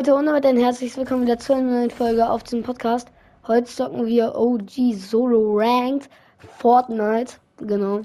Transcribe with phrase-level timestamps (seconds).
[0.00, 3.08] Leute und damit ein herzliches Willkommen wieder zu einer neuen Folge auf diesem Podcast.
[3.46, 6.08] Heute zocken wir OG Solo Ranked
[6.56, 7.34] Fortnite.
[7.58, 8.00] Genau.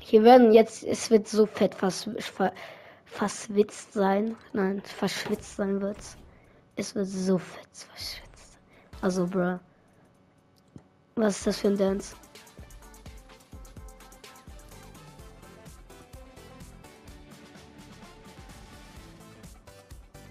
[0.00, 2.52] Hier werden jetzt, es wird so fett vers, ver,
[3.04, 4.34] verschwitzt sein.
[4.52, 6.16] Nein, verschwitzt sein wird's.
[6.74, 8.58] Es wird so fett verschwitzt.
[9.00, 9.60] Also, bruh.
[11.14, 12.16] Was ist das für ein Dance?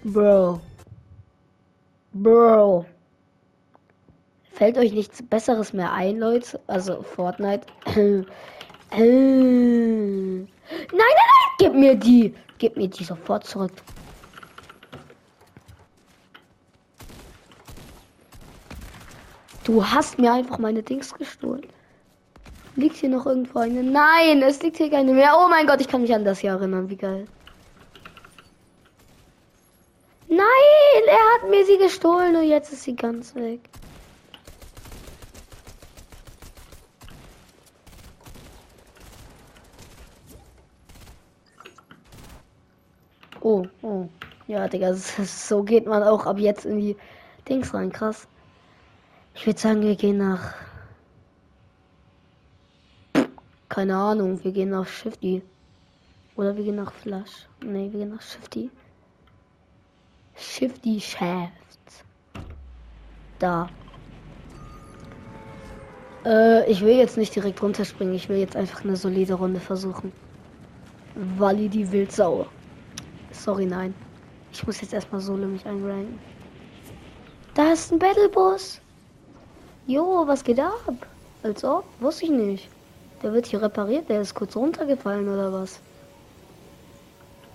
[0.04, 0.60] Bro.
[2.22, 2.84] Bro.
[4.52, 6.60] Fällt euch nichts Besseres mehr ein, Leute?
[6.66, 7.66] Also Fortnite.
[8.92, 11.50] Nein, nein, nein!
[11.58, 12.34] Gib mir die!
[12.58, 13.72] Gib mir die sofort zurück.
[19.64, 21.66] Du hast mir einfach meine Dings gestohlen.
[22.74, 23.82] Liegt hier noch irgendwo eine?
[23.82, 25.34] Nein, es liegt hier keine mehr.
[25.38, 26.90] Oh mein Gott, ich kann mich an das hier erinnern.
[26.90, 27.26] Wie geil.
[30.28, 33.60] Nein, er hat mir sie gestohlen und jetzt ist sie ganz weg.
[43.40, 44.08] Oh, oh.
[44.46, 46.96] Ja, Digga, so geht man auch ab jetzt in die
[47.48, 47.92] Dings rein.
[47.92, 48.26] Krass.
[49.34, 50.54] Ich würde sagen, wir gehen nach.
[53.68, 55.42] Keine Ahnung, wir gehen nach Shifty.
[56.36, 57.46] Oder wir gehen nach Flash.
[57.64, 58.70] Ne, wir gehen nach Shifty.
[60.36, 61.59] Shifty Shaft.
[63.40, 63.68] Da.
[66.24, 68.14] Äh, ich will jetzt nicht direkt runterspringen.
[68.14, 70.12] Ich will jetzt einfach eine solide Runde versuchen.
[71.38, 72.46] Walli die Wildsau.
[73.32, 73.94] Sorry, nein.
[74.52, 76.18] Ich muss jetzt erstmal solo mich einranken.
[77.54, 78.80] Da ist ein Battlebus.
[79.86, 81.06] Jo, was geht ab?
[81.42, 81.84] Als ob?
[81.98, 82.68] Wusste ich nicht.
[83.22, 84.08] Der wird hier repariert.
[84.10, 85.80] Der ist kurz runtergefallen oder was?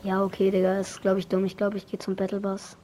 [0.03, 1.45] Ja, okay, Digga, ist glaube ich dumm.
[1.45, 2.75] Ich glaube, ich gehe zum Battle Bus.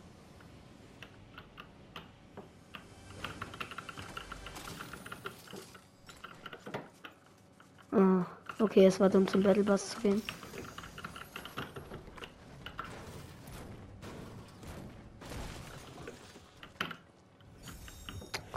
[8.61, 10.22] Oh, okay, es war dumm zum Battle Bus zu gehen.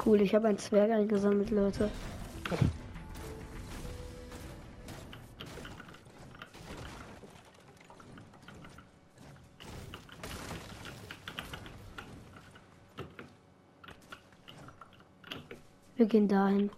[0.06, 1.90] Cool, ich habe ein Zwerg eingesammelt, Leute.
[15.96, 16.70] Wir gehen dahin.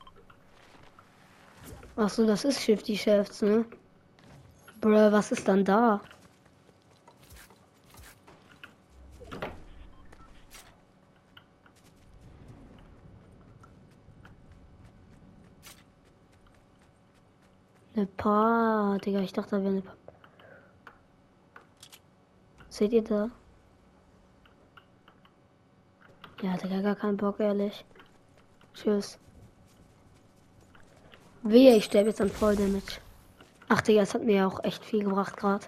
[1.98, 3.64] Ach so, das ist Shifty Shafts, ne?
[4.82, 6.02] Bruh, was ist dann da?
[17.94, 19.96] Eine Paar, Digga, ich dachte, da wäre eine Paar.
[22.68, 23.30] Seht ihr da?
[26.42, 27.86] Ja, Digga, gar keinen Bock, ehrlich.
[28.74, 29.18] Tschüss.
[31.48, 32.98] Wehe, ich sterbe jetzt an Voll Damage.
[33.68, 35.64] Ach, Digga, es hat mir auch echt viel gebracht gerade.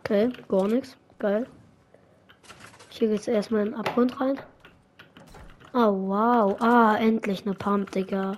[0.00, 0.96] Okay, gar nichts.
[1.18, 1.46] Geil.
[2.90, 4.38] Hier geht's erstmal in den Abgrund rein.
[5.72, 6.56] Oh, wow.
[6.60, 8.36] Ah, endlich eine Pump, Digga.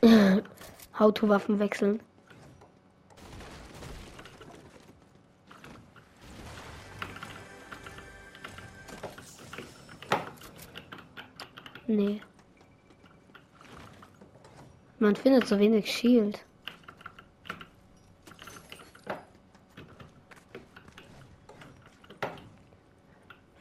[0.98, 2.00] Auto-Waffen wechseln.
[11.94, 12.22] Nee.
[14.98, 16.42] Man findet so wenig Shield.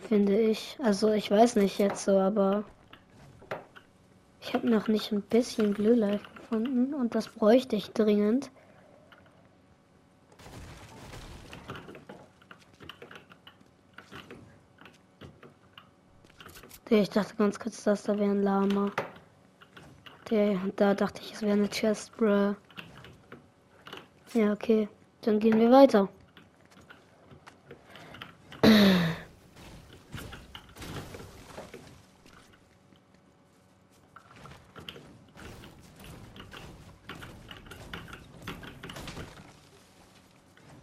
[0.08, 0.78] Finde ich.
[0.82, 2.64] Also ich weiß nicht jetzt so, aber
[4.40, 8.50] ich habe noch nicht ein bisschen Blue Life gefunden und das bräuchte ich dringend.
[16.94, 18.92] Ich dachte ganz kurz, dass da wäre ein Lama.
[20.30, 22.54] Der, da dachte ich, es wäre eine Chest, bruh.
[24.34, 24.90] Ja, okay.
[25.22, 26.10] Dann gehen wir weiter.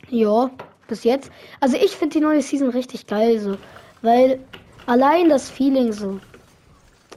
[0.08, 0.50] Ja,
[0.86, 1.30] bis jetzt.
[1.60, 3.58] Also ich finde die neue Season richtig geil so,
[4.00, 4.40] weil
[4.88, 6.18] Allein das Feeling so.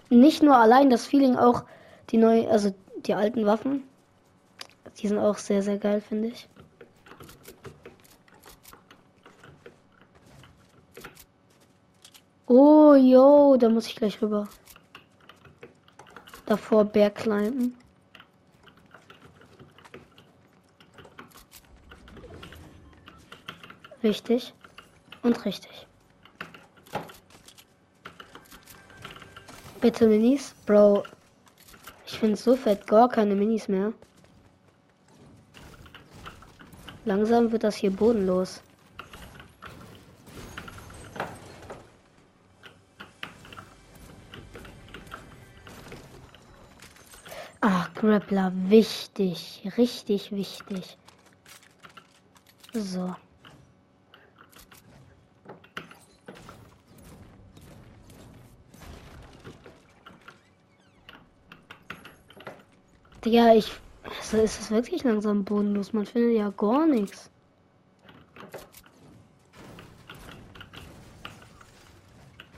[0.09, 1.63] Nicht nur allein das Feeling, auch
[2.09, 2.75] die neuen, also
[3.06, 3.83] die alten Waffen.
[4.97, 6.50] Die sind auch sehr, sehr geil, finde ich.
[12.45, 14.50] Oh, yo, da muss ich gleich rüber.
[16.45, 17.77] Davor Berg climben.
[24.03, 24.53] Richtig
[25.23, 25.88] und richtig.
[29.81, 30.54] Bitte Minis?
[30.68, 31.04] Bro.
[32.06, 33.94] Ich finde so fett gar keine Minis mehr.
[37.04, 38.62] Langsam wird das hier bodenlos.
[47.60, 49.68] Ach, Grappler, wichtig.
[49.78, 50.95] Richtig wichtig.
[52.74, 53.16] So.
[63.25, 63.71] Ja, ich.
[64.03, 65.94] Also ist es wirklich langsam bodenlos.
[65.94, 67.29] Man findet ja gar nichts.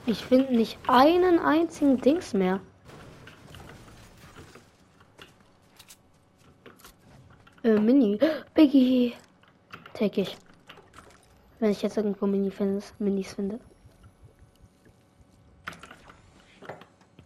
[0.06, 2.60] Ich finde nicht einen einzigen Dings mehr.
[7.62, 8.18] Äh, Mini.
[8.54, 9.14] Biggie.
[9.92, 10.36] Take ich.
[11.58, 13.60] Wenn ich jetzt irgendwo Mini -Fans, Minis finde.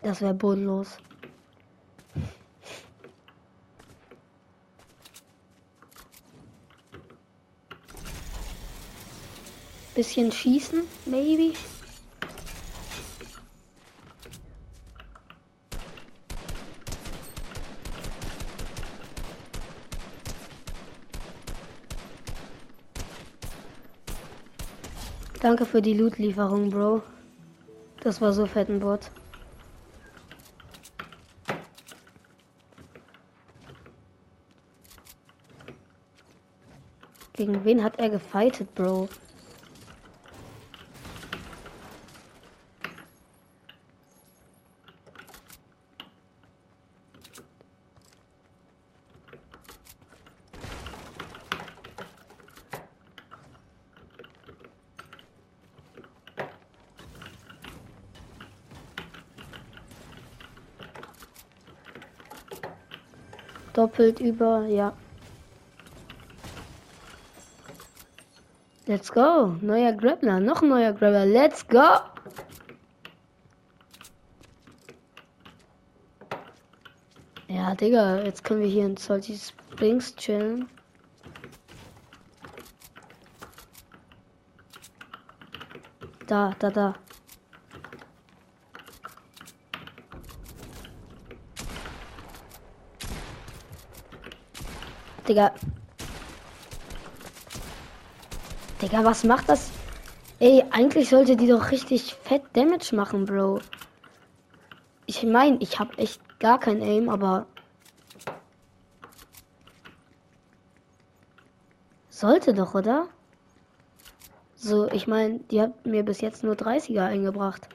[0.02, 0.98] Das wäre bodenlos.
[9.98, 11.54] Bisschen schießen, maybe.
[25.40, 27.02] Danke für die Loot-Lieferung, Bro.
[28.02, 29.10] Das war so fetten Bot.
[37.32, 39.08] Gegen wen hat er gefightet, Bro?
[63.78, 64.92] Doppelt über, ja.
[68.86, 69.54] Let's go.
[69.60, 70.40] Neuer Grappler.
[70.40, 71.24] Noch neuer Grappler.
[71.24, 72.00] Let's go.
[77.46, 80.68] Ja, Digga, jetzt können wir hier in Salty Springs chillen.
[86.26, 86.94] Da, da, da.
[95.28, 95.52] Digga.
[98.80, 99.70] Digga, was macht das?
[100.40, 103.60] Ey, eigentlich sollte die doch richtig fett Damage machen, Bro.
[105.04, 107.46] Ich meine, ich habe echt gar kein Aim, aber
[112.08, 113.08] sollte doch, oder?
[114.56, 117.68] So, ich meine, die hat mir bis jetzt nur 30er eingebracht.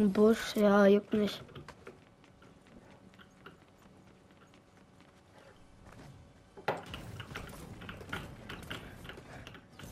[0.00, 1.44] Ein Busch, ja, juckt nicht.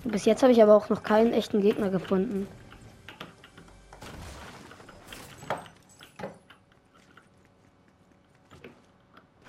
[0.04, 2.48] Bis jetzt habe ich aber auch noch keinen echten Gegner gefunden.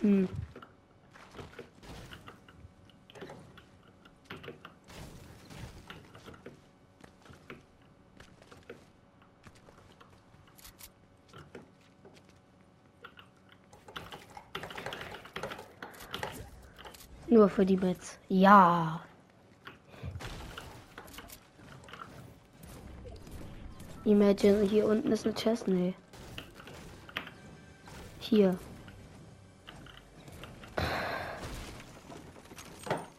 [0.01, 0.27] Hm.
[17.29, 18.17] Nur für die Bits.
[18.27, 19.01] Ja.
[24.03, 25.67] Imagine, hier unten ist eine Chest.
[25.67, 25.93] Nee.
[28.19, 28.57] Hier.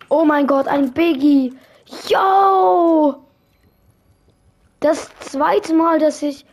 [0.09, 1.55] Oh mein Gott, ein Biggie.
[2.09, 3.23] Yo!
[4.81, 6.45] Das zweite Mal, dass ich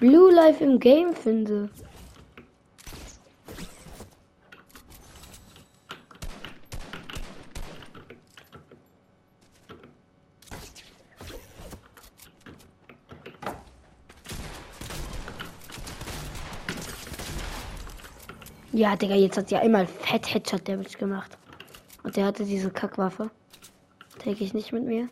[0.00, 1.68] Blue Life im Game finde.
[18.74, 21.36] Ja, Digga, jetzt hat sie einmal fett Headshot Damage gemacht.
[22.02, 23.30] Und der hatte diese Kackwaffe.
[24.18, 25.10] Take ich nicht mit mir.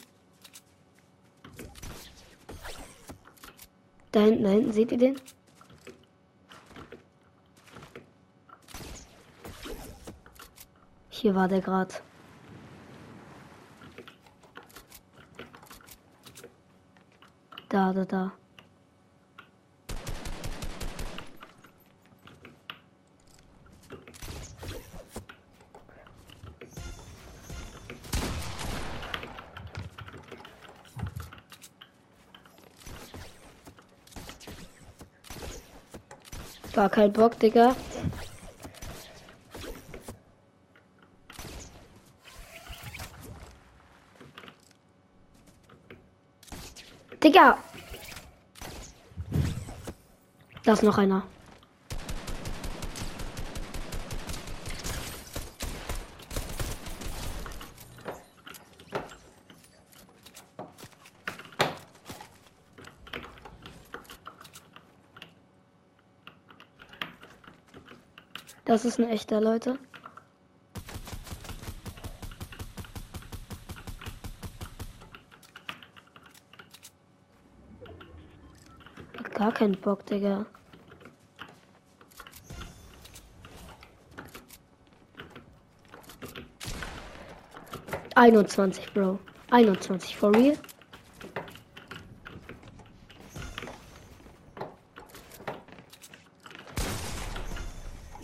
[4.12, 5.20] Da hinten, da hinten, seht ihr den?
[11.10, 11.94] Hier war der gerade.
[17.68, 18.32] Da, da, da.
[36.80, 37.76] Gar kein Bock, Digga.
[47.22, 47.58] Digga!
[50.64, 51.22] Da ist noch einer.
[68.70, 69.76] Das ist ein echter, Leute.
[79.34, 80.46] Gar keinen Bock, Digga.
[88.14, 89.18] Einundzwanzig, Bro.
[89.50, 90.56] Einundzwanzig, for real?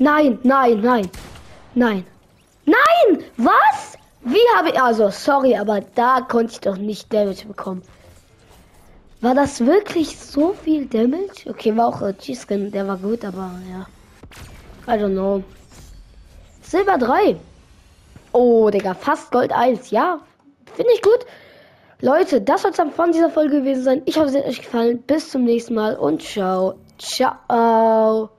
[0.06, 1.10] Nein, nein, nein.
[1.74, 2.06] Nein.
[2.64, 3.24] Nein!
[3.38, 3.98] Was?
[4.22, 4.80] Wie habe ich.
[4.80, 7.82] Also, sorry, aber da konnte ich doch nicht Damage bekommen.
[9.20, 11.50] War das wirklich so viel Damage?
[11.50, 13.86] Okay, war auch äh, G-Skin, der war gut, aber ja.
[14.86, 15.42] I don't know.
[16.62, 17.36] Silber 3.
[18.30, 19.90] Oh, Digga, fast Gold 1.
[19.90, 20.20] Ja,
[20.76, 21.26] finde ich gut.
[22.00, 24.02] Leute, das soll es dann von dieser Folge gewesen sein.
[24.04, 25.02] Ich hoffe, es hat euch gefallen.
[25.02, 26.74] Bis zum nächsten Mal und ciao.
[26.96, 28.35] Ciao.